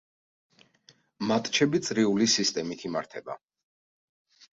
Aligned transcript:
მატჩები 1.31 1.81
წრიული 1.87 2.27
სისტემით 2.37 2.87
იმართება. 2.89 3.37